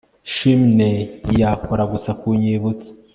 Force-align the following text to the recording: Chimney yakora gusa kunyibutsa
Chimney 0.33 0.97
yakora 1.41 1.83
gusa 1.93 2.11
kunyibutsa 2.19 2.89